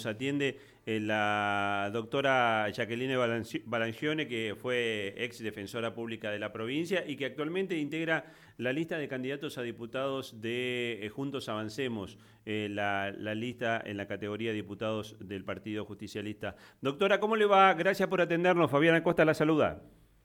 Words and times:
Nos 0.00 0.06
atiende 0.06 0.58
eh, 0.86 0.98
la 0.98 1.90
doctora 1.92 2.70
Jacqueline 2.70 3.18
Balancione, 3.66 4.26
que 4.26 4.56
fue 4.58 5.12
ex 5.18 5.40
defensora 5.40 5.92
pública 5.92 6.30
de 6.30 6.38
la 6.38 6.54
provincia 6.54 7.04
y 7.06 7.16
que 7.16 7.26
actualmente 7.26 7.76
integra 7.76 8.24
la 8.56 8.72
lista 8.72 8.96
de 8.96 9.08
candidatos 9.08 9.58
a 9.58 9.62
diputados 9.62 10.40
de 10.40 11.00
eh, 11.02 11.10
Juntos 11.10 11.50
Avancemos, 11.50 12.16
eh, 12.46 12.68
la, 12.70 13.10
la, 13.10 13.34
lista 13.34 13.82
en 13.84 13.98
la 13.98 14.06
categoría 14.06 14.52
de 14.52 14.56
diputados 14.56 15.18
del 15.20 15.44
Partido 15.44 15.84
Justicialista. 15.84 16.56
Doctora, 16.80 17.20
¿cómo 17.20 17.36
le 17.36 17.44
va? 17.44 17.74
Gracias 17.74 18.08
por 18.08 18.22
atendernos. 18.22 18.70
Fabiana 18.70 19.02
Costa 19.02 19.26
la 19.26 19.34
saluda. 19.34 19.82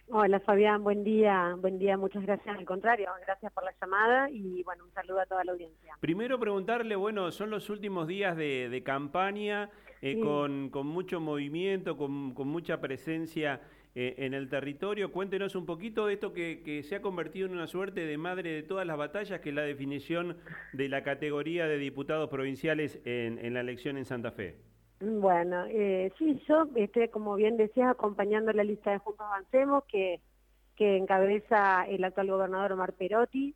Hola 0.10 0.40
Fabián, 0.40 0.84
buen 0.84 1.04
día, 1.04 1.56
buen 1.60 1.80
día, 1.80 1.98
muchas 1.98 2.22
gracias, 2.22 2.56
al 2.56 2.64
contrario, 2.64 3.10
gracias 3.26 3.52
por 3.52 3.64
la 3.64 3.74
llamada 3.82 4.30
y 4.30 4.62
bueno, 4.62 4.84
un 4.86 4.92
saludo 4.92 5.20
a 5.20 5.26
toda 5.26 5.44
la 5.44 5.54
audiencia. 5.54 5.98
Primero 6.00 6.40
preguntarle, 6.40 6.96
bueno, 6.96 7.32
son 7.32 7.50
los 7.50 7.72
últimos 7.72 8.08
días 8.08 8.38
de, 8.38 8.82
campaña 8.86 9.72
eh, 10.04 10.20
con, 10.20 10.70
mucho 10.86 11.20
movimiento, 11.20 11.98
con, 11.98 12.12
mucha 12.12 12.80
presencia 12.80 13.62
eh, 13.96 14.14
en 14.20 14.36
el 14.36 14.48
territorio, 14.48 15.12
cuéntenos 15.12 15.56
un 15.56 15.66
poquito 15.66 16.06
de 16.06 16.14
esto 16.14 16.34
que, 16.34 16.82
se 16.84 16.96
ha 16.96 17.02
convertido 17.02 17.48
en 17.48 17.54
una 17.54 17.66
suerte 17.66 18.06
de 18.06 18.18
madre 18.20 18.52
de 18.52 18.62
todas 18.62 18.86
las 18.86 18.98
batallas, 18.98 19.42
que 19.42 19.50
es 19.50 19.56
la 19.56 19.64
definición 19.64 20.38
de 20.74 20.88
la 20.88 21.02
categoría 21.02 21.66
de 21.66 21.80
diputados 21.80 22.30
provinciales 22.30 23.02
en 23.06 23.54
la 23.56 23.62
elección 23.62 23.98
en 23.98 24.06
Santa 24.06 24.32
Fe. 24.32 24.75
Bueno, 25.00 25.66
eh, 25.68 26.12
sí, 26.18 26.42
yo, 26.48 26.68
este, 26.76 27.10
como 27.10 27.36
bien 27.36 27.58
decías, 27.58 27.92
acompañando 27.92 28.54
la 28.54 28.64
lista 28.64 28.92
de 28.92 29.00
Juntos 29.00 29.26
Avancemos, 29.26 29.84
que, 29.86 30.22
que 30.76 30.98
encabeza 30.98 31.86
el 31.88 32.04
actual 32.04 32.32
gobernador 32.32 32.74
Omar 32.74 32.94
Perotti, 32.94 33.56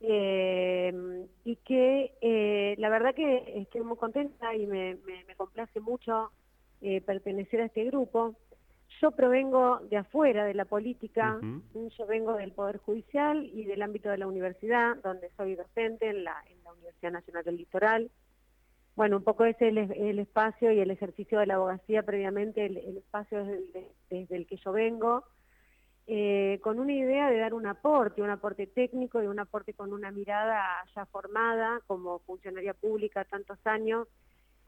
eh, 0.00 1.26
y 1.44 1.56
que 1.56 2.12
eh, 2.20 2.74
la 2.78 2.90
verdad 2.90 3.14
que 3.14 3.60
estoy 3.60 3.80
muy 3.80 3.96
contenta 3.96 4.54
y 4.54 4.66
me, 4.66 4.96
me, 5.06 5.34
complace 5.36 5.80
mucho 5.80 6.32
eh, 6.82 7.00
pertenecer 7.00 7.62
a 7.62 7.66
este 7.66 7.84
grupo. 7.84 8.34
Yo 9.00 9.10
provengo 9.10 9.80
de 9.90 9.96
afuera 9.98 10.44
de 10.44 10.54
la 10.54 10.64
política, 10.64 11.38
yo 11.74 12.06
vengo 12.06 12.34
del 12.34 12.52
Poder 12.52 12.78
Judicial 12.78 13.44
y 13.52 13.64
del 13.64 13.82
ámbito 13.82 14.08
de 14.08 14.16
la 14.16 14.26
universidad, 14.26 14.96
donde 15.02 15.30
soy 15.36 15.54
docente 15.54 16.08
en 16.08 16.24
la, 16.24 16.42
en 16.50 16.62
la 16.64 16.72
Universidad 16.72 17.12
Nacional 17.12 17.44
del 17.44 17.56
Litoral, 17.56 18.10
bueno, 18.96 19.18
un 19.18 19.22
poco 19.22 19.44
ese 19.44 19.68
es 19.68 19.90
el, 19.90 20.18
espacio 20.18 20.72
y 20.72 20.80
el 20.80 20.90
ejercicio 20.90 21.38
de 21.38 21.46
la 21.46 21.56
abogacía 21.56 22.02
previamente, 22.02 22.64
el, 22.64 22.96
espacio 22.96 23.44
desde, 23.44 24.34
el 24.34 24.46
que 24.46 24.56
yo 24.56 24.72
vengo, 24.72 25.24
eh, 26.06 26.58
con 26.62 26.78
una 26.78 26.94
idea 26.94 27.28
de 27.30 27.38
dar 27.38 27.52
un 27.52 27.66
aporte, 27.66 28.22
un 28.22 28.30
aporte 28.30 28.66
técnico 28.66 29.22
y 29.22 29.26
un 29.26 29.38
aporte 29.38 29.74
con 29.74 29.92
una 29.92 30.10
mirada 30.10 30.64
ya 30.94 31.04
formada 31.06 31.80
como 31.86 32.20
funcionaria 32.20 32.72
pública 32.72 33.24
tantos 33.24 33.58
años, 33.66 34.08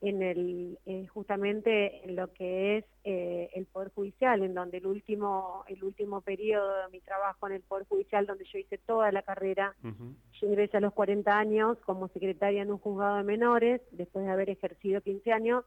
en 0.01 0.23
el, 0.23 0.79
eh, 0.87 1.07
justamente 1.09 2.05
en 2.05 2.15
lo 2.15 2.33
que 2.33 2.79
es 2.79 2.85
eh, 3.05 3.51
el 3.55 3.67
Poder 3.67 3.91
Judicial, 3.93 4.43
en 4.43 4.55
donde 4.55 4.79
el 4.79 4.87
último, 4.87 5.65
el 5.67 5.83
último 5.83 6.21
periodo 6.21 6.85
de 6.85 6.89
mi 6.91 7.01
trabajo 7.01 7.49
en 7.49 7.55
el 7.55 7.63
Poder 7.63 7.87
Judicial, 7.89 8.27
donde 8.27 8.45
yo 8.45 8.59
hice 8.59 8.79
toda 8.79 9.11
la 9.11 9.23
carrera, 9.23 9.75
yo 9.83 10.47
ingresé 10.47 10.77
a 10.77 10.81
los 10.81 10.93
40 10.93 11.37
años 11.37 11.79
como 11.85 12.09
secretaria 12.09 12.63
en 12.63 12.71
un 12.71 12.79
juzgado 12.79 13.17
de 13.17 13.25
menores, 13.25 13.81
después 13.91 14.25
de 14.25 14.31
haber 14.31 14.51
ejercido 14.51 15.01
15 15.01 15.33
años, 15.33 15.65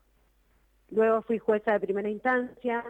luego 0.90 1.22
fui 1.24 1.38
jueza 1.38 1.74
de 1.74 1.80
primera 1.82 2.10
instancia, 2.10 2.86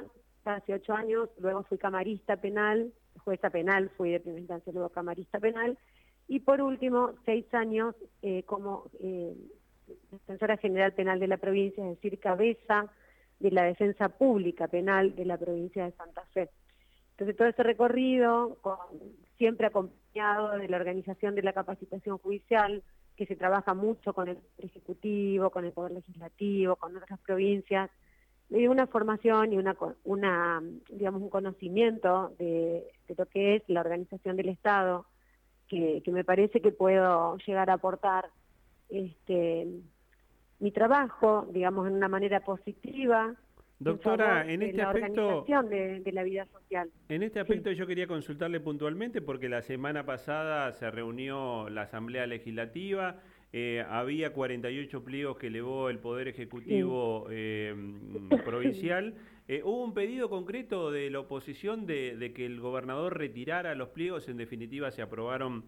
hace 0.45 0.73
8 0.73 0.93
años, 0.93 1.29
luego 1.39 1.63
fui 1.63 1.79
camarista 1.79 2.37
penal, 2.37 2.93
jueza 3.23 3.49
penal, 3.49 3.89
fui 3.97 4.11
de 4.11 4.19
primera 4.19 4.41
instancia, 4.41 4.73
luego 4.73 4.89
camarista 4.89 5.39
penal, 5.39 5.77
y 6.27 6.39
por 6.39 6.61
último, 6.61 7.13
6 7.25 7.53
años 7.53 7.95
eh, 8.21 8.43
como 8.43 8.85
defensora 10.11 10.57
general 10.57 10.93
penal 10.93 11.19
de 11.19 11.27
la 11.27 11.37
provincia, 11.37 11.83
es 11.83 11.95
decir, 11.95 12.19
cabeza 12.19 12.91
de 13.39 13.51
la 13.51 13.63
defensa 13.63 14.09
pública 14.09 14.67
penal 14.67 15.15
de 15.15 15.25
la 15.25 15.37
provincia 15.37 15.85
de 15.85 15.91
Santa 15.93 16.23
Fe. 16.33 16.49
Entonces 17.11 17.35
todo 17.35 17.47
ese 17.47 17.63
recorrido, 17.63 18.57
siempre 19.37 19.67
acompañado 19.67 20.57
de 20.57 20.67
la 20.67 20.77
organización 20.77 21.35
de 21.35 21.43
la 21.43 21.53
capacitación 21.53 22.17
judicial, 22.19 22.83
que 23.15 23.25
se 23.25 23.35
trabaja 23.35 23.73
mucho 23.73 24.13
con 24.13 24.29
el 24.29 24.37
Ejecutivo, 24.57 25.49
con 25.49 25.65
el 25.65 25.71
Poder 25.71 25.91
Legislativo, 25.91 26.75
con 26.75 26.95
otras 26.97 27.19
provincias, 27.19 27.89
me 28.49 28.59
dio 28.59 28.71
una 28.71 28.87
formación 28.87 29.53
y 29.53 29.57
una, 29.57 29.77
una 30.03 30.61
digamos, 30.89 31.21
un 31.21 31.29
conocimiento 31.29 32.33
de, 32.37 32.85
lo 33.17 33.25
que 33.27 33.55
es 33.55 33.63
la 33.67 33.79
organización 33.79 34.35
del 34.35 34.49
Estado, 34.49 35.05
que 35.67 36.03
me 36.07 36.25
parece 36.25 36.59
que 36.59 36.71
puedo 36.73 37.37
llegar 37.37 37.69
a 37.69 37.75
aportar 37.75 38.25
este, 38.91 39.67
mi 40.59 40.71
trabajo, 40.71 41.47
digamos, 41.51 41.87
en 41.87 41.93
una 41.93 42.07
manera 42.07 42.41
positiva. 42.41 43.33
Doctora, 43.79 44.45
en, 44.51 44.61
este 44.61 44.81
aspecto... 44.83 45.43
De, 45.69 46.01
de, 46.01 46.11
la 46.11 46.23
vida 46.23 46.45
social. 46.45 46.91
En 47.09 47.23
este 47.23 47.39
aspecto 47.39 47.71
yo 47.71 47.87
quería 47.87 48.05
consultarle 48.05 48.59
puntualmente 48.59 49.21
porque 49.21 49.49
la 49.49 49.63
semana 49.63 50.05
pasada 50.05 50.71
se 50.73 50.91
reunió 50.91 51.67
la 51.69 51.83
Asamblea 51.83 52.27
Legislativa, 52.27 53.21
eh, 53.53 53.83
había 53.89 54.31
48 54.31 55.03
pliegos 55.03 55.37
que 55.37 55.47
elevó 55.47 55.89
el 55.89 55.99
Poder 55.99 56.29
Ejecutivo 56.29 57.27
eh, 57.29 57.75
Provincial. 58.45 59.15
Eh, 59.47 59.61
¿Hubo 59.63 59.83
un 59.83 59.93
pedido 59.93 60.29
concreto 60.29 60.91
de 60.91 61.09
la 61.09 61.19
oposición 61.19 61.85
de, 61.85 62.15
de 62.15 62.33
que 62.33 62.45
el 62.45 62.61
gobernador 62.61 63.17
retirara 63.17 63.75
los 63.75 63.89
pliegos? 63.89 64.29
En 64.29 64.37
definitiva, 64.37 64.91
se 64.91 65.01
aprobaron 65.01 65.65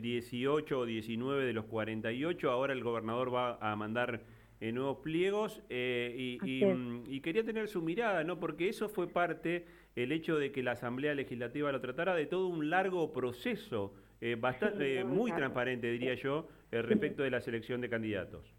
18 0.00 0.78
o 0.78 0.86
19 0.86 1.44
de 1.44 1.52
los 1.52 1.66
48. 1.66 2.50
Ahora 2.50 2.72
el 2.72 2.82
gobernador 2.82 3.34
va 3.34 3.58
a 3.60 3.76
mandar 3.76 4.22
eh, 4.62 4.70
nuevos 4.70 4.98
pliegos 4.98 5.60
eh, 5.70 6.38
mm, 6.40 7.02
y, 7.08 7.20
quería 7.20 7.42
tener 7.42 7.66
su 7.66 7.82
mirada, 7.82 8.22
¿no? 8.22 8.38
Porque 8.38 8.68
eso 8.68 8.88
fue 8.88 9.08
parte, 9.08 9.66
el 9.96 10.12
hecho 10.12 10.38
de 10.38 10.52
que 10.52 10.62
la 10.62 10.72
Asamblea 10.72 11.16
Legislativa 11.16 11.72
lo 11.72 11.80
tratara 11.80 12.14
de 12.14 12.26
todo 12.26 12.46
un 12.46 12.70
largo 12.70 13.12
proceso, 13.12 13.92
eh, 14.20 14.36
bastante, 14.38 15.02
muy 15.02 15.32
transparente, 15.32 15.90
diría 15.90 16.14
yo, 16.14 16.46
respecto 16.70 17.24
de 17.24 17.30
la 17.32 17.40
selección 17.40 17.80
de 17.80 17.90
candidatos. 17.90 18.54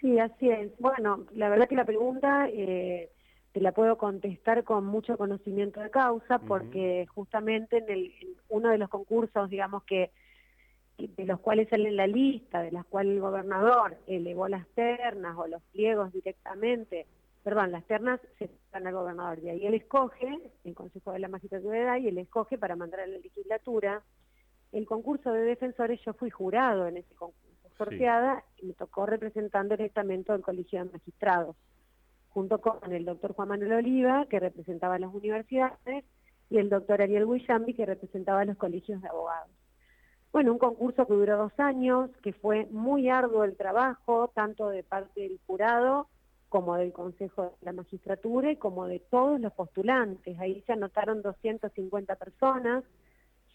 Sí, 0.00 0.18
así 0.18 0.50
es. 0.50 0.76
Bueno, 0.80 1.24
la 1.36 1.48
verdad 1.48 1.68
que 1.68 1.76
la 1.76 1.84
pregunta 1.84 2.48
te 2.48 3.60
la 3.60 3.70
puedo 3.70 3.96
contestar 3.96 4.64
con 4.64 4.86
mucho 4.86 5.16
conocimiento 5.16 5.78
de 5.78 5.90
causa, 5.90 6.40
porque 6.40 7.06
justamente 7.14 7.76
en, 7.76 7.88
el, 7.88 8.12
en 8.20 8.28
uno 8.48 8.70
de 8.70 8.78
los 8.78 8.88
concursos, 8.88 9.48
digamos 9.48 9.84
que 9.84 10.10
de 10.98 11.24
los 11.24 11.38
cuales 11.40 11.68
sale 11.68 11.92
la 11.92 12.06
lista, 12.06 12.60
de 12.60 12.72
las 12.72 12.84
cuales 12.84 13.14
el 13.14 13.20
gobernador 13.20 13.96
elevó 14.06 14.48
las 14.48 14.66
ternas 14.68 15.36
o 15.38 15.46
los 15.46 15.62
pliegos 15.72 16.12
directamente, 16.12 17.06
perdón, 17.44 17.70
las 17.70 17.84
ternas 17.84 18.20
se 18.38 18.50
dan 18.72 18.86
al 18.86 18.94
gobernador, 18.94 19.38
y 19.38 19.48
ahí 19.48 19.66
él 19.66 19.74
escoge, 19.74 20.38
el 20.64 20.74
Consejo 20.74 21.12
de 21.12 21.20
la 21.20 21.28
Magistratura 21.28 21.98
y 21.98 22.08
él 22.08 22.18
escoge 22.18 22.58
para 22.58 22.76
mandar 22.76 23.00
a 23.00 23.06
la 23.06 23.18
legislatura. 23.18 24.02
El 24.72 24.86
concurso 24.86 25.32
de 25.32 25.42
defensores, 25.42 26.00
yo 26.04 26.12
fui 26.14 26.30
jurado 26.30 26.86
en 26.88 26.98
ese 26.98 27.14
concurso, 27.14 27.68
sorteada, 27.78 28.44
y 28.58 28.66
me 28.66 28.74
tocó 28.74 29.06
representando 29.06 29.74
el 29.74 29.82
estamento 29.82 30.32
del 30.32 30.42
Colegio 30.42 30.84
de 30.84 30.90
Magistrados, 30.90 31.56
junto 32.28 32.60
con 32.60 32.92
el 32.92 33.04
doctor 33.04 33.32
Juan 33.34 33.48
Manuel 33.48 33.72
Oliva, 33.72 34.26
que 34.28 34.40
representaba 34.40 34.98
las 34.98 35.14
universidades, 35.14 36.04
y 36.50 36.58
el 36.58 36.68
doctor 36.68 37.00
Ariel 37.00 37.26
Guillambi, 37.26 37.72
que 37.72 37.86
representaba 37.86 38.44
los 38.44 38.56
colegios 38.56 39.00
de 39.00 39.08
abogados. 39.08 39.57
Bueno, 40.32 40.52
un 40.52 40.58
concurso 40.58 41.06
que 41.06 41.14
duró 41.14 41.38
dos 41.38 41.58
años, 41.58 42.10
que 42.22 42.32
fue 42.32 42.66
muy 42.70 43.08
arduo 43.08 43.44
el 43.44 43.56
trabajo, 43.56 44.28
tanto 44.34 44.68
de 44.68 44.82
parte 44.82 45.22
del 45.22 45.40
jurado 45.46 46.08
como 46.48 46.76
del 46.76 46.92
Consejo 46.92 47.44
de 47.44 47.50
la 47.62 47.72
Magistratura 47.72 48.50
y 48.50 48.56
como 48.56 48.86
de 48.86 49.00
todos 49.00 49.40
los 49.40 49.52
postulantes. 49.52 50.38
Ahí 50.38 50.62
se 50.66 50.72
anotaron 50.72 51.22
250 51.22 52.16
personas, 52.16 52.84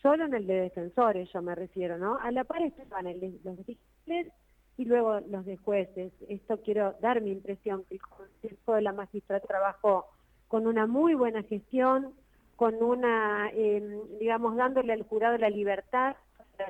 solo 0.02 0.26
en 0.26 0.34
el 0.34 0.48
de 0.48 0.62
defensores 0.62 1.30
yo 1.32 1.42
me 1.42 1.56
refiero, 1.56 1.98
¿no? 1.98 2.18
A 2.20 2.32
la 2.32 2.44
par 2.44 2.62
estaban 2.62 3.06
los 3.44 3.58
de 3.66 4.32
y 4.76 4.86
luego 4.86 5.20
los 5.30 5.46
de 5.46 5.58
jueces. 5.58 6.12
Esto 6.28 6.60
quiero 6.62 6.96
dar 7.00 7.22
mi 7.22 7.32
impresión, 7.32 7.84
que 7.86 7.96
el 7.96 8.02
Consejo 8.02 8.74
de 8.74 8.82
la 8.82 8.94
Magistratura 8.94 9.48
trabajó 9.48 10.08
con 10.48 10.66
una 10.68 10.88
muy 10.88 11.14
buena 11.14 11.44
gestión, 11.44 12.14
con 12.56 12.76
una, 12.82 13.50
eh, 13.54 14.02
digamos, 14.20 14.56
dándole 14.56 14.94
al 14.94 15.04
jurado 15.04 15.38
la 15.38 15.50
libertad 15.50 16.16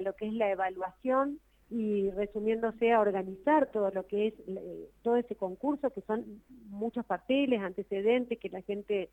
lo 0.01 0.13
que 0.15 0.27
es 0.27 0.33
la 0.33 0.51
evaluación 0.51 1.39
y 1.69 2.11
resumiéndose 2.11 2.91
a 2.91 2.99
organizar 2.99 3.71
todo 3.71 3.89
lo 3.91 4.05
que 4.05 4.27
es 4.27 4.33
eh, 4.47 4.89
todo 5.01 5.15
ese 5.15 5.35
concurso, 5.35 5.89
que 5.89 6.01
son 6.01 6.43
muchos 6.67 7.05
papeles, 7.05 7.61
antecedentes 7.61 8.39
que 8.39 8.49
la 8.49 8.61
gente 8.61 9.09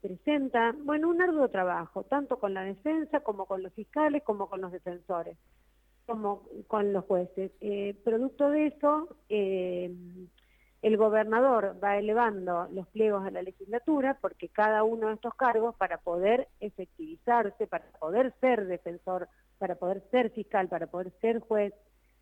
presenta. 0.00 0.74
Bueno, 0.84 1.08
un 1.08 1.22
arduo 1.22 1.48
trabajo, 1.48 2.02
tanto 2.02 2.38
con 2.38 2.54
la 2.54 2.64
defensa 2.64 3.20
como 3.20 3.46
con 3.46 3.62
los 3.62 3.72
fiscales, 3.72 4.22
como 4.24 4.48
con 4.48 4.60
los 4.60 4.72
defensores, 4.72 5.38
como 6.06 6.42
con 6.66 6.92
los 6.92 7.04
jueces. 7.04 7.52
Eh, 7.60 7.94
producto 8.02 8.50
de 8.50 8.66
eso, 8.66 9.16
eh, 9.28 9.94
el 10.82 10.96
gobernador 10.96 11.76
va 11.82 11.96
elevando 11.96 12.68
los 12.72 12.88
pliegos 12.88 13.24
a 13.24 13.30
la 13.30 13.42
legislatura 13.42 14.18
porque 14.20 14.48
cada 14.48 14.82
uno 14.82 15.06
de 15.06 15.14
estos 15.14 15.34
cargos, 15.36 15.76
para 15.76 15.98
poder 15.98 16.48
efectivizarse, 16.58 17.68
para 17.68 17.84
poder 18.00 18.34
ser 18.40 18.66
defensor 18.66 19.28
para 19.62 19.76
poder 19.76 20.02
ser 20.10 20.30
fiscal, 20.30 20.66
para 20.66 20.88
poder 20.88 21.12
ser 21.20 21.38
juez, 21.38 21.72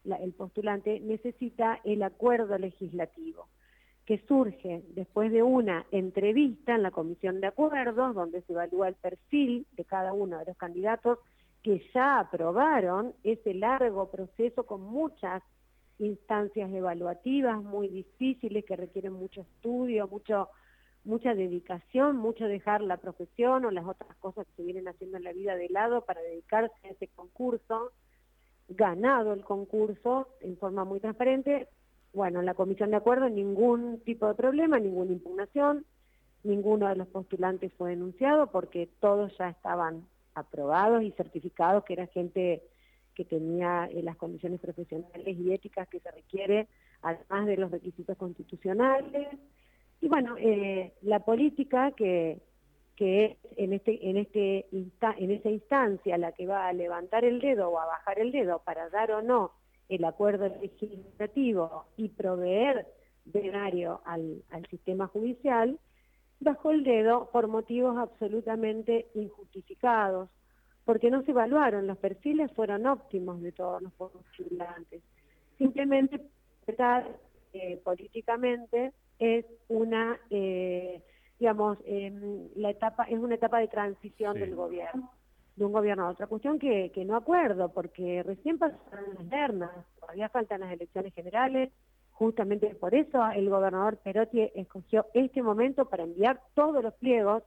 el 0.05 0.35
postulante 0.35 1.01
necesita 1.01 1.81
el 1.85 2.03
acuerdo 2.03 2.59
legislativo, 2.59 3.49
que 4.05 4.19
surge 4.29 4.83
después 4.89 5.33
de 5.33 5.43
una 5.43 5.87
entrevista 5.91 6.75
en 6.75 6.83
la 6.83 6.91
comisión 6.91 7.41
de 7.41 7.47
acuerdos, 7.47 8.15
donde 8.15 8.43
se 8.43 8.53
evalúa 8.53 8.89
el 8.89 8.95
perfil 8.95 9.67
de 9.73 9.87
cada 9.87 10.13
uno 10.13 10.39
de 10.39 10.45
los 10.45 10.57
candidatos 10.59 11.19
que 11.63 11.83
ya 11.95 12.19
aprobaron 12.19 13.15
ese 13.25 13.55
largo 13.55 14.11
proceso 14.11 14.67
con 14.67 14.83
muchas 14.83 15.43
instancias 15.99 16.71
evaluativas 16.71 17.63
muy 17.63 17.89
difíciles 17.89 18.67
que 18.67 18.77
requieren 18.77 19.15
mucho 19.15 19.41
estudio, 19.41 20.07
mucho 20.09 20.51
mucha 21.05 21.35
dedicación, 21.35 22.17
mucho 22.17 22.44
dejar 22.44 22.82
la 22.82 22.99
profesión 22.99 23.64
o 23.64 23.70
las 23.70 23.87
otras 23.87 24.17
cosas 24.17 24.47
que 24.47 24.55
se 24.56 24.62
vienen 24.62 24.88
haciendo 24.88 25.17
en 25.17 25.25
la 25.25 25.32
vida 25.32 25.56
de 25.56 25.69
lado 25.69 26.02
para 26.02 26.20
dedicarse 26.20 26.75
a 26.85 26.91
ese 26.91 27.08
concurso, 27.08 27.93
ganado 28.69 29.32
el 29.32 29.44
concurso 29.44 30.29
en 30.41 30.56
forma 30.58 30.85
muy 30.85 31.00
transparente. 31.00 31.69
Bueno, 32.12 32.41
en 32.41 32.47
la 32.47 32.55
comisión 32.55 32.91
de 32.91 32.97
acuerdo 32.97 33.29
ningún 33.29 34.00
tipo 34.00 34.26
de 34.26 34.35
problema, 34.35 34.79
ninguna 34.79 35.12
impugnación, 35.12 35.85
ninguno 36.43 36.88
de 36.88 36.97
los 36.97 37.08
postulantes 37.08 37.73
fue 37.75 37.91
denunciado 37.91 38.49
porque 38.49 38.88
todos 39.00 39.37
ya 39.38 39.50
estaban 39.50 40.06
aprobados 40.35 41.02
y 41.02 41.12
certificados 41.12 41.85
que 41.85 41.94
era 41.94 42.06
gente 42.08 42.62
que 43.14 43.25
tenía 43.25 43.87
eh, 43.87 44.02
las 44.02 44.17
condiciones 44.17 44.61
profesionales 44.61 45.37
y 45.38 45.52
éticas 45.52 45.88
que 45.88 46.00
se 46.00 46.11
requiere, 46.11 46.69
además 47.02 47.47
de 47.47 47.56
los 47.56 47.70
requisitos 47.70 48.17
constitucionales. 48.17 49.29
Y 50.00 50.08
bueno, 50.08 50.37
eh, 50.38 50.94
la 51.02 51.20
política 51.20 51.93
que, 51.93 52.41
que 52.97 53.25
es 53.25 53.37
en, 53.56 53.73
este, 53.73 54.08
en, 54.08 54.17
este 54.17 54.67
en 54.73 55.31
esa 55.31 55.50
instancia 55.50 56.19
la 56.19 56.32
que 56.32 56.47
va 56.47 56.69
a 56.69 56.73
levantar 56.73 57.25
el 57.25 57.41
dedo 57.41 57.69
o 57.70 57.79
a 57.79 57.87
bajar 57.87 58.19
el 58.19 58.32
dedo 58.32 58.61
para 58.64 58.88
dar 58.88 59.12
o 59.12 59.23
no 59.23 59.52
el 59.88 60.05
acuerdo 60.05 60.49
legislativo 60.61 61.87
y 61.97 62.08
proveer 62.08 62.87
denario 63.25 64.00
al, 64.05 64.43
al 64.50 64.64
sistema 64.67 65.08
judicial, 65.08 65.79
bajó 66.38 66.70
el 66.70 66.85
dedo 66.85 67.31
por 67.32 67.49
motivos 67.49 67.99
absolutamente 67.99 69.08
injustificados, 69.14 70.31
porque 70.85 71.11
no 71.11 71.23
se 71.23 71.32
evaluaron, 71.32 71.87
los 71.87 71.99
perfiles 71.99 72.50
fueron 72.52 72.87
óptimos 72.87 73.43
de 73.43 73.52
todos 73.52 73.82
los 73.82 73.93
postulantes. 73.93 75.02
Simplemente 75.58 76.20
eh, 77.52 77.81
políticamente 77.85 78.93
es 79.21 79.47
una, 79.69 80.19
eh, 80.31 81.03
digamos, 81.39 81.79
em, 81.85 82.49
la 82.57 82.71
etapa 82.71 83.05
es 83.05 83.19
una 83.19 83.37
etapa 83.37 83.61
de 83.61 83.69
transición 83.69 84.35
del 84.35 84.57
gobierno, 84.57 85.13
de 85.55 85.65
un 85.65 85.73
gobierno 85.73 86.07
a 86.07 86.11
otra. 86.11 86.27
Cuestión 86.27 86.59
que, 86.59 86.91
que 86.93 87.05
no 87.05 87.15
acuerdo, 87.15 87.73
porque 87.73 88.23
recién 88.25 88.59
pasaron 88.59 89.11
las 89.15 89.21
internas, 89.21 89.71
todavía 90.01 90.29
faltan 90.31 90.61
las 90.61 90.73
elecciones 90.73 91.15
generales, 91.15 91.71
justamente 92.11 92.75
por 92.75 92.95
eso 92.95 93.25
el 93.31 93.49
gobernador 93.49 93.99
Perotti 93.99 94.51
escogió 94.55 95.07
este 95.15 95.43
momento 95.43 95.87
para 95.87 96.03
enviar 96.03 96.41
todos 96.55 96.83
los 96.83 96.95
pliegos 96.95 97.43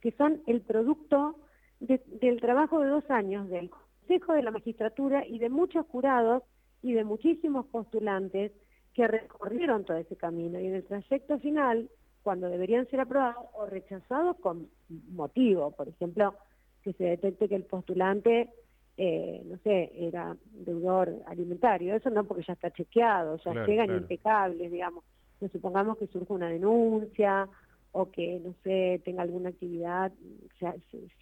que 0.00 0.12
son 0.12 0.42
el 0.46 0.62
producto 0.62 1.36
del 1.80 2.40
trabajo 2.40 2.80
de 2.80 2.88
dos 2.88 3.10
años 3.10 3.48
del 3.48 3.70
Consejo 3.70 4.32
de 4.32 4.42
la 4.42 4.50
Magistratura 4.50 5.26
y 5.26 5.38
de 5.38 5.48
muchos 5.48 5.86
jurados 5.86 6.42
y 6.82 6.92
de 6.92 7.04
muchísimos 7.04 7.66
postulantes 7.66 8.52
que 8.98 9.06
recorrieron 9.06 9.84
todo 9.84 9.96
ese 9.96 10.16
camino 10.16 10.58
y 10.58 10.66
en 10.66 10.74
el 10.74 10.84
trayecto 10.84 11.38
final, 11.38 11.88
cuando 12.24 12.48
deberían 12.48 12.84
ser 12.88 12.98
aprobados 12.98 13.46
o 13.52 13.64
rechazados 13.64 14.36
con 14.38 14.68
motivo, 15.12 15.70
por 15.70 15.86
ejemplo, 15.88 16.34
que 16.82 16.92
se 16.94 17.04
detecte 17.04 17.48
que 17.48 17.54
el 17.54 17.62
postulante, 17.62 18.50
eh, 18.96 19.40
no 19.44 19.56
sé, 19.58 19.92
era 19.94 20.36
deudor 20.50 21.14
alimentario, 21.26 21.94
eso 21.94 22.10
no 22.10 22.24
porque 22.24 22.42
ya 22.42 22.54
está 22.54 22.72
chequeado, 22.72 23.36
ya 23.36 23.64
llegan 23.64 23.96
impecables, 23.96 24.72
digamos. 24.72 25.04
No 25.40 25.48
supongamos 25.48 25.96
que 25.98 26.08
surge 26.08 26.32
una 26.32 26.48
denuncia 26.48 27.48
o 27.92 28.10
que, 28.10 28.40
no 28.44 28.54
sé, 28.62 29.00
tenga 29.04 29.22
alguna 29.22 29.50
actividad. 29.50 30.12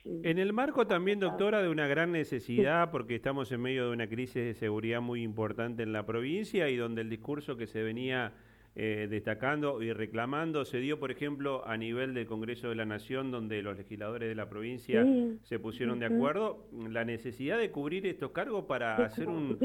en 0.04 0.38
el 0.38 0.52
marco 0.52 0.86
también, 0.86 1.20
doctora, 1.20 1.62
de 1.62 1.68
una 1.68 1.86
gran 1.86 2.12
necesidad, 2.12 2.90
porque 2.90 3.14
estamos 3.14 3.52
en 3.52 3.60
medio 3.60 3.86
de 3.86 3.92
una 3.92 4.08
crisis 4.08 4.34
de 4.34 4.54
seguridad 4.54 5.00
muy 5.00 5.22
importante 5.22 5.82
en 5.82 5.92
la 5.92 6.04
provincia 6.04 6.68
y 6.68 6.76
donde 6.76 7.02
el 7.02 7.10
discurso 7.10 7.56
que 7.56 7.66
se 7.66 7.82
venía 7.82 8.32
eh, 8.78 9.06
destacando 9.08 9.80
y 9.82 9.90
reclamando 9.94 10.66
se 10.66 10.80
dio, 10.80 11.00
por 11.00 11.10
ejemplo, 11.10 11.66
a 11.66 11.78
nivel 11.78 12.12
del 12.12 12.26
Congreso 12.26 12.68
de 12.68 12.74
la 12.74 12.84
Nación, 12.84 13.30
donde 13.30 13.62
los 13.62 13.78
legisladores 13.78 14.28
de 14.28 14.34
la 14.34 14.50
provincia 14.50 15.02
se 15.44 15.58
pusieron 15.58 15.98
de 15.98 16.04
acuerdo, 16.04 16.68
la 16.90 17.02
necesidad 17.02 17.56
de 17.56 17.70
cubrir 17.70 18.06
estos 18.06 18.32
cargos 18.32 18.66
para 18.66 18.96
hacer 18.96 19.28
un, 19.28 19.56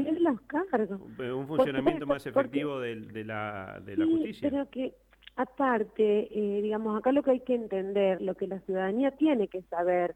un 1.19 1.47
funcionamiento 1.47 2.05
más 2.05 2.25
efectivo 2.25 2.79
de, 2.79 3.25
la, 3.25 3.81
de 3.85 3.97
la 3.97 4.05
justicia. 4.05 4.49
Pero 4.49 4.69
que 4.69 4.93
Aparte, 5.35 6.27
eh, 6.31 6.61
digamos, 6.61 6.97
acá 6.97 7.11
lo 7.11 7.23
que 7.23 7.31
hay 7.31 7.39
que 7.39 7.55
entender, 7.55 8.21
lo 8.21 8.35
que 8.35 8.47
la 8.47 8.59
ciudadanía 8.61 9.11
tiene 9.11 9.47
que 9.47 9.61
saber, 9.63 10.15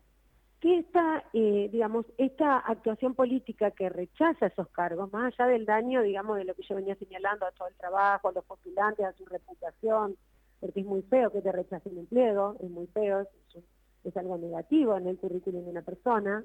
que 0.60 0.80
esta, 0.80 1.24
eh, 1.34 1.70
digamos, 1.72 2.06
esta 2.18 2.60
actuación 2.60 3.14
política 3.14 3.72
que 3.72 3.90
rechaza 3.90 4.48
esos 4.48 4.68
cargos, 4.70 5.12
más 5.12 5.34
allá 5.34 5.50
del 5.50 5.66
daño, 5.66 6.02
digamos, 6.02 6.38
de 6.38 6.46
lo 6.46 6.54
que 6.54 6.64
yo 6.64 6.76
venía 6.76 6.96
señalando 6.96 7.46
a 7.46 7.52
todo 7.52 7.68
el 7.68 7.76
trabajo, 7.76 8.30
a 8.30 8.34
los 8.34 8.46
postulantes, 8.46 9.06
a 9.06 9.14
su 9.14 9.26
reputación, 9.26 10.16
porque 10.60 10.82
es 10.82 10.86
muy 10.86 11.02
feo 11.04 11.32
que 11.32 11.42
te 11.42 11.52
rechacen 11.52 11.98
empleo, 11.98 12.56
es 12.62 12.70
muy 12.70 12.88
feo, 12.88 13.22
es, 13.22 13.64
es 14.04 14.18
algo 14.18 14.38
negativo 14.38 14.98
en 14.98 15.08
el 15.08 15.18
currículum 15.18 15.64
de 15.66 15.72
una 15.72 15.82
persona, 15.82 16.44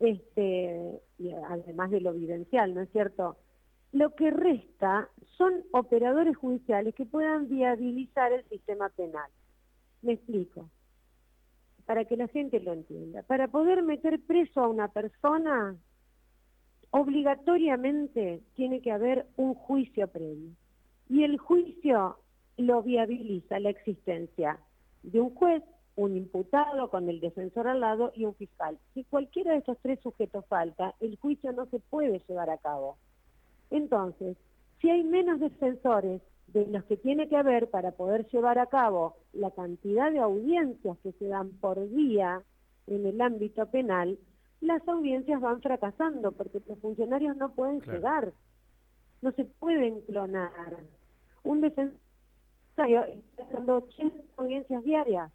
este, 0.00 1.00
y 1.18 1.32
además 1.32 1.90
de 1.90 2.00
lo 2.00 2.10
evidencial, 2.10 2.74
¿no 2.74 2.80
es 2.80 2.90
cierto?, 2.90 3.36
lo 3.92 4.14
que 4.14 4.30
resta 4.30 5.08
son 5.36 5.64
operadores 5.72 6.36
judiciales 6.36 6.94
que 6.94 7.06
puedan 7.06 7.48
viabilizar 7.48 8.32
el 8.32 8.44
sistema 8.48 8.88
penal. 8.90 9.30
Me 10.02 10.12
explico, 10.12 10.68
para 11.86 12.04
que 12.04 12.16
la 12.16 12.28
gente 12.28 12.60
lo 12.60 12.72
entienda. 12.72 13.22
Para 13.22 13.48
poder 13.48 13.82
meter 13.82 14.20
preso 14.20 14.60
a 14.60 14.68
una 14.68 14.88
persona, 14.88 15.76
obligatoriamente 16.90 18.42
tiene 18.54 18.82
que 18.82 18.92
haber 18.92 19.26
un 19.36 19.54
juicio 19.54 20.06
previo. 20.08 20.50
Y 21.08 21.24
el 21.24 21.38
juicio 21.38 22.18
lo 22.58 22.82
viabiliza 22.82 23.58
la 23.60 23.70
existencia 23.70 24.58
de 25.02 25.20
un 25.20 25.34
juez, 25.34 25.62
un 25.96 26.16
imputado 26.16 26.90
con 26.90 27.08
el 27.08 27.20
defensor 27.20 27.66
al 27.66 27.80
lado 27.80 28.12
y 28.14 28.24
un 28.24 28.34
fiscal. 28.34 28.78
Si 28.94 29.04
cualquiera 29.04 29.52
de 29.52 29.58
estos 29.58 29.78
tres 29.80 29.98
sujetos 30.00 30.44
falta, 30.46 30.94
el 31.00 31.16
juicio 31.16 31.52
no 31.52 31.66
se 31.66 31.80
puede 31.80 32.22
llevar 32.28 32.50
a 32.50 32.58
cabo. 32.58 32.98
Entonces, 33.70 34.36
si 34.80 34.90
hay 34.90 35.04
menos 35.04 35.40
defensores 35.40 36.22
de 36.48 36.66
los 36.66 36.84
que 36.84 36.96
tiene 36.96 37.28
que 37.28 37.36
haber 37.36 37.68
para 37.68 37.92
poder 37.92 38.26
llevar 38.28 38.58
a 38.58 38.66
cabo 38.66 39.16
la 39.32 39.50
cantidad 39.50 40.10
de 40.10 40.20
audiencias 40.20 40.96
que 41.02 41.12
se 41.12 41.28
dan 41.28 41.50
por 41.60 41.88
día 41.90 42.42
en 42.86 43.06
el 43.06 43.20
ámbito 43.20 43.66
penal, 43.66 44.18
las 44.60 44.86
audiencias 44.88 45.40
van 45.40 45.60
fracasando 45.60 46.32
porque 46.32 46.60
los 46.66 46.78
funcionarios 46.78 47.36
no 47.36 47.50
pueden 47.50 47.80
llegar, 47.80 48.32
no 49.20 49.32
se 49.32 49.44
pueden 49.44 50.00
clonar. 50.02 50.50
Un 51.44 51.60
defensor 51.60 51.98
está 52.70 53.42
haciendo 53.42 53.76
80 53.76 54.16
audiencias 54.36 54.84
diarias. 54.84 55.32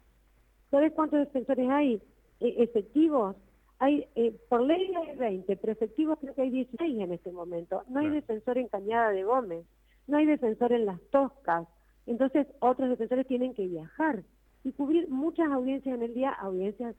¿Sabes 0.70 0.92
cuántos 0.92 1.20
defensores 1.20 1.68
hay 1.70 2.02
eh, 2.40 2.54
efectivos? 2.58 3.36
Hay, 3.84 4.08
eh, 4.14 4.34
por 4.48 4.62
ley 4.62 4.94
hay 4.94 5.14
20, 5.14 5.56
pero 5.58 5.74
efectivos 5.74 6.18
creo 6.18 6.34
que 6.34 6.40
hay 6.40 6.48
16 6.48 7.00
en 7.00 7.12
este 7.12 7.30
momento. 7.30 7.82
No 7.90 8.00
hay 8.00 8.08
defensor 8.08 8.56
en 8.56 8.68
Cañada 8.68 9.10
de 9.10 9.24
Gómez, 9.24 9.66
no 10.06 10.16
hay 10.16 10.24
defensor 10.24 10.72
en 10.72 10.86
Las 10.86 10.98
Toscas. 11.10 11.68
Entonces, 12.06 12.46
otros 12.60 12.88
defensores 12.88 13.26
tienen 13.26 13.52
que 13.52 13.66
viajar 13.66 14.24
y 14.62 14.72
cubrir 14.72 15.10
muchas 15.10 15.50
audiencias 15.52 15.96
en 15.96 16.02
el 16.02 16.14
día, 16.14 16.30
audiencias, 16.30 16.96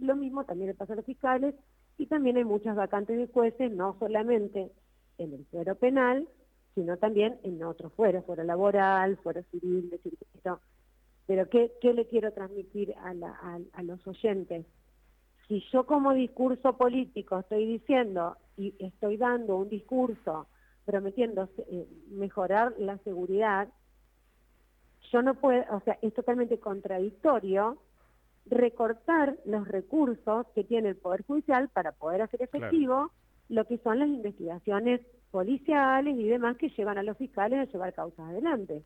lo 0.00 0.16
mismo 0.16 0.44
también 0.44 0.68
le 0.68 0.74
pasa 0.74 0.94
a 0.94 0.96
los 0.96 1.04
fiscales, 1.04 1.54
y 1.98 2.06
también 2.06 2.38
hay 2.38 2.44
muchas 2.44 2.74
vacantes 2.74 3.18
de 3.18 3.26
jueces, 3.26 3.70
no 3.70 3.98
solamente 3.98 4.72
en 5.18 5.34
el 5.34 5.44
fuero 5.44 5.74
penal, 5.74 6.26
sino 6.74 6.96
también 6.96 7.38
en 7.42 7.62
otros 7.62 7.92
fueros, 7.92 8.24
fuero 8.24 8.44
laboral, 8.44 9.18
fuero 9.18 9.42
civil, 9.50 9.90
de 9.90 9.98
circuito. 9.98 10.58
Pero 11.26 11.50
¿qué, 11.50 11.70
qué 11.82 11.92
le 11.92 12.06
quiero 12.06 12.32
transmitir 12.32 12.94
a, 12.96 13.12
la, 13.12 13.60
a 13.74 13.82
los 13.82 14.06
oyentes? 14.06 14.64
Si 15.48 15.64
yo 15.72 15.86
como 15.86 16.12
discurso 16.12 16.76
político 16.76 17.38
estoy 17.38 17.66
diciendo 17.66 18.36
y 18.56 18.74
estoy 18.78 19.16
dando 19.16 19.56
un 19.56 19.68
discurso 19.68 20.46
prometiendo 20.84 21.48
eh, 21.58 21.86
mejorar 22.10 22.74
la 22.78 22.98
seguridad, 22.98 23.68
yo 25.12 25.22
no 25.22 25.34
puedo, 25.34 25.64
o 25.70 25.80
sea, 25.80 25.98
es 26.02 26.14
totalmente 26.14 26.58
contradictorio 26.58 27.78
recortar 28.46 29.36
los 29.44 29.66
recursos 29.66 30.46
que 30.54 30.64
tiene 30.64 30.90
el 30.90 30.96
Poder 30.96 31.24
Judicial 31.24 31.68
para 31.68 31.92
poder 31.92 32.22
hacer 32.22 32.42
efectivo 32.42 33.10
lo 33.48 33.64
que 33.66 33.78
son 33.78 33.98
las 33.98 34.08
investigaciones 34.08 35.00
policiales 35.30 36.16
y 36.16 36.24
demás 36.28 36.56
que 36.56 36.70
llevan 36.70 36.98
a 36.98 37.02
los 37.02 37.16
fiscales 37.16 37.60
a 37.60 37.70
llevar 37.70 37.92
causas 37.92 38.30
adelante. 38.30 38.82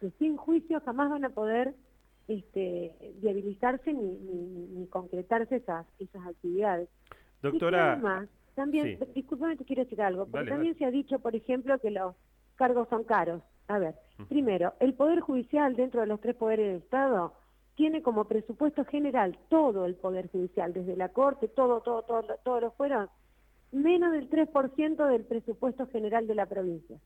Que 0.00 0.10
sin 0.18 0.36
juicio 0.36 0.80
jamás 0.80 1.10
van 1.10 1.24
a 1.24 1.30
poder 1.30 1.74
este, 2.28 2.92
viabilizarse 3.20 3.92
ni, 3.92 4.16
ni, 4.72 4.86
concretarse 4.88 5.56
esas, 5.56 5.86
esas 5.98 6.26
actividades. 6.26 6.88
Doctora... 7.42 8.28
también, 8.54 8.98
disculpame, 9.14 9.56
te 9.56 9.64
quiero 9.64 9.84
decir 9.84 10.02
algo, 10.02 10.26
porque 10.26 10.50
también 10.50 10.76
se 10.78 10.84
ha 10.84 10.90
dicho, 10.90 11.18
por 11.18 11.36
ejemplo, 11.36 11.78
que 11.78 11.90
los 11.90 12.14
cargos 12.56 12.88
son 12.88 13.04
caros. 13.04 13.42
A 13.68 13.78
ver, 13.78 13.94
primero, 14.28 14.74
el 14.80 14.94
Poder 14.94 15.20
Judicial 15.20 15.76
dentro 15.76 16.00
de 16.00 16.06
los 16.06 16.20
tres 16.20 16.36
poderes 16.36 16.66
del 16.66 16.82
Estado 16.82 17.34
tiene 17.74 18.02
como 18.02 18.24
presupuesto 18.24 18.84
general 18.84 19.38
todo 19.48 19.84
el 19.84 19.96
Poder 19.96 20.30
Judicial, 20.30 20.72
desde 20.72 20.96
la 20.96 21.10
Corte, 21.10 21.48
todo, 21.48 21.80
todo, 21.80 22.02
todo, 22.02 22.24
todos 22.42 22.62
los 22.62 22.74
fueron, 22.74 23.08
menos 23.72 24.12
del 24.12 24.30
3% 24.30 25.08
del 25.08 25.24
presupuesto 25.24 25.86
general 25.88 26.26
de 26.26 26.34
la 26.34 26.46
provincia. 26.46 26.98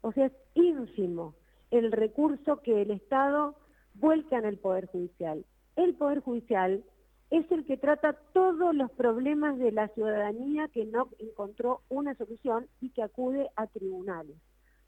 O 0.00 0.12
sea, 0.12 0.26
es 0.26 0.32
ínfimo 0.54 1.34
el 1.70 1.92
recurso 1.92 2.60
que 2.62 2.82
el 2.82 2.90
Estado 2.90 3.54
vuelca 3.94 4.38
en 4.38 4.44
el 4.44 4.58
Poder 4.58 4.86
Judicial. 4.86 5.44
El 5.76 5.94
Poder 5.94 6.20
Judicial 6.20 6.84
es 7.30 7.50
el 7.52 7.64
que 7.64 7.76
trata 7.76 8.14
todos 8.32 8.74
los 8.74 8.90
problemas 8.92 9.58
de 9.58 9.72
la 9.72 9.88
ciudadanía 9.88 10.68
que 10.68 10.84
no 10.84 11.08
encontró 11.18 11.82
una 11.88 12.14
solución 12.14 12.66
y 12.80 12.90
que 12.90 13.02
acude 13.02 13.50
a 13.56 13.66
tribunales 13.68 14.36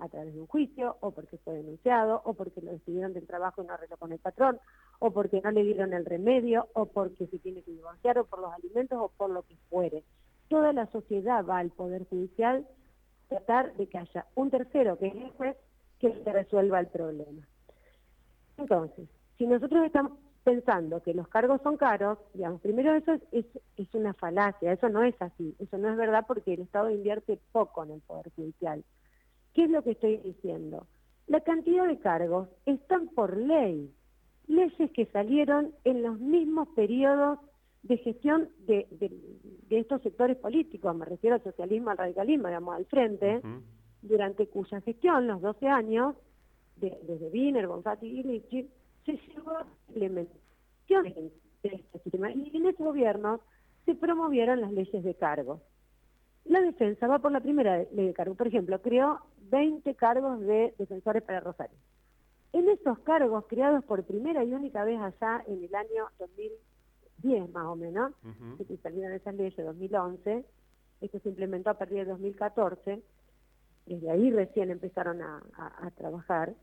a 0.02 0.09
través 0.09 0.35
de 0.35 0.40
un 0.40 0.49
juicio, 0.49 0.97
o 1.00 1.12
porque 1.12 1.38
fue 1.38 1.54
denunciado, 1.54 2.23
o 2.25 2.35
porque 2.35 2.61
lo 2.61 2.73
despidieron 2.73 3.12
del 3.12 3.25
trabajo 3.25 3.62
y 3.62 3.66
no 3.66 3.75
arregló 3.75 3.97
con 3.97 4.11
el 4.11 4.18
patrón, 4.18 4.59
o 4.99 5.12
porque 5.12 5.40
no 5.40 5.52
le 5.52 5.62
dieron 5.62 5.92
el 5.92 6.04
remedio, 6.04 6.66
o 6.75 6.87
porque 6.87 7.28
se 7.28 7.38
tiene 7.38 7.62
que 7.62 7.71
divorciar, 7.71 8.18
o 8.18 8.25
por 8.25 8.40
los 8.40 8.52
alimentos, 8.52 8.99
o 9.00 9.12
por 9.16 9.30
lo 9.30 9.42
que 9.42 9.54
fuere. 9.71 10.02
Toda 10.49 10.73
la 10.73 10.87
sociedad 10.87 11.47
va 11.47 11.59
al 11.59 11.71
Poder 11.71 12.04
Judicial 12.09 12.66
a 12.66 13.28
tratar 13.28 13.76
de 13.76 13.87
que 13.87 13.99
haya 13.99 14.26
un 14.35 14.50
tercero, 14.50 14.99
que 14.99 15.06
es 15.06 15.14
el 15.14 15.30
juez, 15.30 15.56
que 16.00 16.09
resuelva 16.25 16.80
el 16.80 16.88
problema. 16.88 17.47
Entonces, 18.56 19.09
si 19.38 19.47
nosotros 19.47 19.85
estamos 19.85 20.12
pensando 20.44 21.02
que 21.02 21.14
los 21.14 21.28
cargos 21.28 21.61
son 21.62 21.76
caros, 21.76 22.18
digamos, 22.35 22.61
primero 22.61 22.94
eso 22.94 23.12
es, 23.30 23.47
es, 23.76 23.94
una 23.94 24.12
falacia, 24.14 24.73
eso 24.73 24.88
no 24.88 25.02
es 25.02 25.14
así, 25.21 25.54
eso 25.59 25.78
no 25.78 25.90
es 25.90 25.97
verdad 25.97 26.25
porque 26.26 26.54
el 26.54 26.62
Estado 26.62 26.90
invierte 26.90 27.38
poco 27.52 27.85
en 27.85 27.92
el 27.92 28.00
Poder 28.00 28.30
Judicial. 28.35 28.85
¿Qué 29.54 29.64
es 29.64 29.71
lo 29.71 29.82
que 29.82 29.92
estoy 29.92 30.16
diciendo? 30.18 30.87
La 31.26 31.40
cantidad 31.40 31.87
de 31.87 31.99
cargos 31.99 32.49
están 32.66 33.09
por 33.09 33.37
ley, 33.37 33.92
leyes 34.49 34.90
que 34.92 35.06
salieron 35.06 35.73
en 35.85 36.02
los 36.02 36.18
mismos 36.18 36.68
periodos 36.75 37.38
de 37.82 37.99
gestión 37.99 38.49
de, 38.66 38.87
estos 39.71 40.02
sectores 40.02 40.37
políticos, 40.37 40.94
me 40.94 41.04
refiero 41.04 41.37
al 41.37 41.42
socialismo, 41.42 41.90
al 41.90 41.99
radicalismo, 41.99 42.49
digamos, 42.49 42.76
al 42.76 42.87
frente, 42.87 43.40
durante 44.02 44.47
cuya 44.49 44.80
gestión, 44.80 45.26
los 45.26 45.40
12 45.40 45.66
años, 45.68 46.16
desde 46.91 47.29
Wiener, 47.29 47.67
Bonfatti 47.67 48.07
y 48.07 48.23
Lichi, 48.23 48.69
se 49.05 49.12
llegó 49.12 49.51
a 49.53 49.67
implementación 49.89 51.05
de 51.62 51.75
este 51.75 51.99
sistema. 52.01 52.31
Y 52.33 52.57
en 52.57 52.67
ese 52.67 52.83
gobierno 52.83 53.41
se 53.85 53.95
promovieron 53.95 54.61
las 54.61 54.73
leyes 54.73 55.03
de 55.03 55.15
cargos. 55.15 55.61
La 56.45 56.61
defensa 56.61 57.07
va 57.07 57.19
por 57.19 57.33
la 57.33 57.41
primera 57.41 57.85
ley 57.93 58.07
de 58.07 58.15
cargos. 58.15 58.37
Por 58.37 58.49
ejemplo, 58.49 58.81
creó 58.81 59.21
20 59.51 59.95
cargos 59.95 60.41
de 60.41 60.75
defensores 60.79 61.23
para 61.23 61.41
Rosario. 61.41 61.77
En 62.53 62.69
esos 62.69 62.99
cargos 63.01 63.47
creados 63.47 63.85
por 63.85 64.05
primera 64.05 64.45
y 64.45 64.53
única 64.53 64.85
vez 64.85 65.01
allá 65.01 65.43
en 65.47 65.65
el 65.65 65.75
año 65.75 66.09
2010 66.19 67.51
más 67.51 67.67
o 67.67 67.77
menos, 67.77 68.12
que 68.59 68.77
salieron 68.79 69.12
esas 69.12 69.35
leyes 69.35 69.57
2011, 69.57 70.45
esto 71.01 71.19
se 71.19 71.29
implementó 71.31 71.71
a 71.71 71.75
partir 71.75 71.99
de 71.99 72.05
2014, 72.05 73.03
desde 73.87 74.11
ahí 74.11 74.31
recién 74.31 74.71
empezaron 74.71 75.23
a, 75.23 75.43
trabajar, 75.97 76.55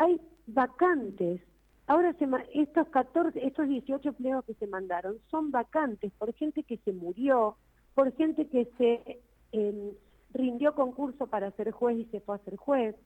hay 0.00 0.18
vacantes. 0.46 1.42
Ahora 1.86 2.14
se, 2.14 2.26
estos 2.54 2.88
14, 2.88 3.46
estos 3.46 3.68
18 3.68 4.08
empleos 4.08 4.44
que 4.46 4.54
se 4.54 4.66
mandaron 4.66 5.18
son 5.30 5.50
vacantes 5.50 6.10
por 6.18 6.32
gente 6.34 6.62
que 6.62 6.78
se 6.78 6.92
murió, 6.92 7.56
por 7.94 8.12
gente 8.16 8.48
que 8.48 8.64
se 8.78 9.20
em, 9.52 9.92
rindió 10.32 10.74
concurso 10.74 11.26
para 11.26 11.50
ser 11.52 11.70
juez 11.72 11.98
y 11.98 12.04
se 12.06 12.20
fue 12.20 12.36
a 12.36 12.44
ser 12.44 12.56
juez, 12.56 12.96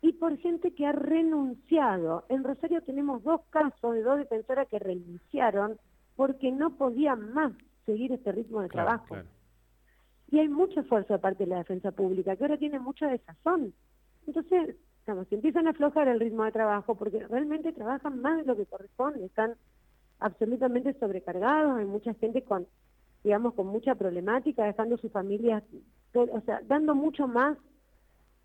y 0.00 0.12
por 0.14 0.36
gente 0.38 0.72
que 0.72 0.86
ha 0.86 0.92
renunciado. 0.92 2.24
En 2.28 2.42
Rosario 2.42 2.80
tenemos 2.82 3.22
dos 3.22 3.42
casos 3.50 3.94
de 3.94 4.02
dos 4.02 4.18
defensoras 4.18 4.68
que 4.68 4.78
renunciaron 4.78 5.78
porque 6.16 6.50
no 6.52 6.76
podían 6.76 7.34
más 7.34 7.52
seguir 7.84 8.12
este 8.12 8.32
ritmo 8.32 8.62
de 8.62 8.68
trabajo. 8.68 9.16
Y 10.30 10.38
hay 10.38 10.48
mucho 10.48 10.80
esfuerzo 10.80 11.12
de 11.12 11.18
parte 11.18 11.44
de 11.44 11.50
la 11.50 11.58
defensa 11.58 11.90
pública, 11.90 12.34
que 12.36 12.44
ahora 12.44 12.56
tiene 12.56 12.78
mucha 12.78 13.08
desazón. 13.08 13.74
Entonces, 14.26 14.76
estamos, 15.04 15.30
empiezan 15.30 15.66
a 15.66 15.72
aflojar 15.72 16.08
el 16.08 16.18
ritmo 16.18 16.44
de 16.44 16.52
trabajo 16.52 16.94
porque 16.94 17.26
realmente 17.28 17.74
trabajan 17.74 18.22
más 18.22 18.38
de 18.38 18.44
lo 18.44 18.56
que 18.56 18.64
corresponde, 18.64 19.26
están 19.26 19.54
absolutamente 20.18 20.94
sobrecargados, 20.94 21.76
hay 21.76 21.84
mucha 21.84 22.14
gente 22.14 22.42
con, 22.42 22.66
digamos, 23.22 23.52
con 23.52 23.66
mucha 23.66 23.96
problemática, 23.96 24.64
dejando 24.64 24.96
sus 24.96 25.12
familias, 25.12 25.62
o 26.14 26.40
sea, 26.46 26.62
dando 26.66 26.94
mucho 26.94 27.28
más, 27.28 27.58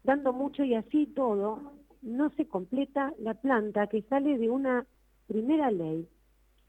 dando 0.03 0.33
mucho 0.33 0.65
y 0.65 0.75
así 0.75 1.05
todo, 1.05 1.61
no 2.01 2.29
se 2.31 2.45
completa 2.45 3.13
la 3.19 3.35
planta 3.35 3.87
que 3.87 4.01
sale 4.01 4.37
de 4.37 4.49
una 4.49 4.85
primera 5.27 5.71
ley 5.71 6.09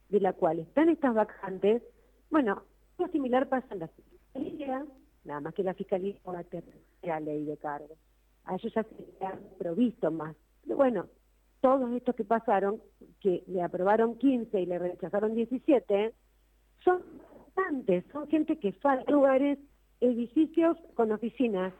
de 0.07 0.21
la 0.21 0.31
cual 0.31 0.59
están 0.59 0.87
estas 0.87 1.13
vacantes, 1.13 1.83
bueno, 2.29 2.63
algo 2.97 3.11
similar 3.11 3.49
pasa 3.49 3.67
en 3.71 3.79
la 3.79 3.89
fiscalía, 3.89 4.85
nada 5.25 5.41
más 5.41 5.53
que 5.53 5.63
la 5.63 5.73
fiscalía 5.73 6.15
con 6.23 6.37
la 7.01 7.19
ley 7.19 7.43
de 7.43 7.57
cargos. 7.57 7.97
A 8.45 8.55
ellos 8.55 8.73
ya 8.73 8.83
se 8.83 9.25
han 9.25 9.39
provisto 9.57 10.11
más. 10.11 10.35
Pero 10.63 10.77
bueno, 10.77 11.07
todos 11.61 11.91
estos 11.93 12.15
que 12.15 12.23
pasaron, 12.23 12.81
que 13.19 13.43
le 13.47 13.61
aprobaron 13.61 14.17
15 14.17 14.61
y 14.61 14.65
le 14.65 14.79
rechazaron 14.79 15.35
17, 15.35 16.13
son 16.83 17.01
bastantes, 17.55 18.03
son 18.11 18.27
gente 18.27 18.57
que 18.57 18.71
falta 18.73 19.11
lugares, 19.11 19.59
edificios 19.99 20.77
con 20.95 21.11
oficinas, 21.11 21.73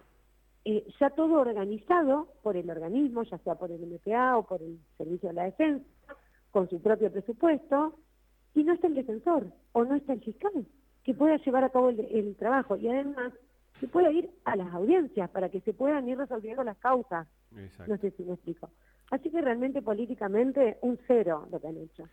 eh, 0.65 0.85
ya 0.99 1.09
todo 1.09 1.39
organizado 1.39 2.27
por 2.43 2.55
el 2.55 2.69
organismo, 2.69 3.23
ya 3.23 3.39
sea 3.39 3.55
por 3.55 3.71
el 3.71 3.81
MPA 3.81 4.37
o 4.37 4.43
por 4.45 4.61
el 4.61 4.79
Servicio 4.97 5.29
de 5.29 5.35
la 5.35 5.43
Defensa, 5.45 5.85
con 6.51 6.69
su 6.69 6.79
propio 6.81 7.11
presupuesto, 7.11 7.97
y 8.53 8.63
no 8.63 8.73
está 8.73 8.87
el 8.87 8.95
defensor 8.95 9.47
o 9.71 9.83
no 9.85 9.95
está 9.95 10.13
el 10.13 10.21
fiscal 10.21 10.65
que 11.03 11.13
pueda 11.13 11.37
llevar 11.37 11.63
a 11.63 11.69
cabo 11.69 11.89
el, 11.89 12.35
trabajo 12.37 12.77
y 12.77 12.87
además 12.87 13.33
que 13.81 13.87
pueda 13.87 14.11
ir 14.11 14.29
a 14.45 14.55
las 14.55 14.71
audiencias 14.75 15.27
para 15.31 15.49
que 15.49 15.59
se 15.61 15.73
puedan 15.73 16.07
ir 16.07 16.15
resolviendo 16.15 16.63
las 16.63 16.77
causas. 16.77 17.27
No 17.87 17.97
sé 17.97 18.11
si 18.11 18.23
me 18.23 18.35
explico. 18.35 18.69
Así 19.09 19.31
que 19.31 19.41
realmente 19.41 19.81
políticamente 19.81 20.77
un 20.81 20.99
cero 21.07 21.47
lo 21.51 21.59
que 21.59 21.67
han 21.67 21.77
hecho. 21.77 22.07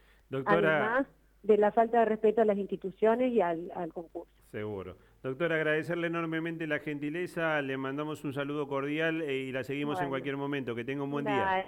Además 0.47 1.07
de 1.43 1.59
la 1.59 1.71
falta 1.71 2.01
de 2.01 2.07
respeto 2.07 2.41
a 2.41 2.47
las 2.47 2.57
instituciones 2.57 3.33
y 3.33 3.43
al, 3.43 3.71
concurso. 3.93 4.33
Seguro. 4.51 4.97
Doctora, 5.23 5.57
agradecerle 5.57 6.07
enormemente 6.07 6.67
la 6.67 6.79
gentileza, 6.79 7.61
le 7.61 7.77
mandamos 7.77 8.25
un 8.25 8.33
saludo 8.33 8.67
cordial 8.67 9.21
eh, 9.21 9.37
y 9.49 9.53
la 9.53 9.63
seguimos 9.63 10.01
en 10.01 10.09
cualquier 10.09 10.39
momento. 10.39 10.75
Que 10.75 10.85
tenga 10.85 11.03
un 11.03 11.11
buen 11.11 11.27
día. 11.27 11.67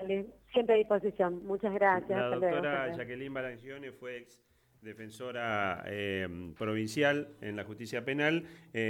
siempre 0.50 0.76
a 0.76 0.78
disposición. 0.78 1.44
Muchas 1.44 1.74
gracias. 1.74 2.18
La 2.18 2.30
doctora 2.30 2.96
Jacqueline 2.96 3.34
Barancione 3.34 3.92
fue 3.92 4.16
ex 4.16 4.40
defensora 4.82 5.82
eh, 5.86 6.52
provincial 6.58 7.28
en 7.40 7.56
la 7.56 7.64
justicia 7.64 8.04
penal. 8.04 8.44
Eh, 8.72 8.88